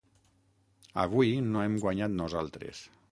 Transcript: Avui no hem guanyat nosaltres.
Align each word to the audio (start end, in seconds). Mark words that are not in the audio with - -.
Avui 1.03 1.35
no 1.51 1.63
hem 1.65 1.77
guanyat 1.85 2.17
nosaltres. 2.23 2.83